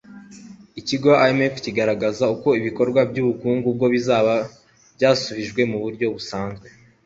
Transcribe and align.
ikigo 0.79 1.11
imf, 1.31 1.55
kigaragaza 1.65 2.25
ko 2.41 2.49
ibikorwa 2.59 2.99
by' 3.11 3.21
ubukungu 3.23 3.65
ubwo 3.71 3.85
bizaba 3.95 4.33
byasubijwe 4.95 5.61
mu 5.71 5.77
buryo 5.83 6.05
busanzwe 6.15 6.67